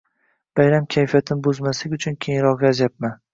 Bayram 0.59 0.87
kayfiyatini 0.95 1.43
buzmaslik 1.49 1.95
uchun 1.99 2.19
keyinroq 2.27 2.67
yozyapman 2.71 3.17